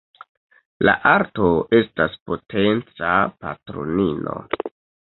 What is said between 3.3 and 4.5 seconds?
patronino.